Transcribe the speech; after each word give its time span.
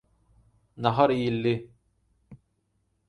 Nahar 0.85 1.13
iýildi. 1.17 1.53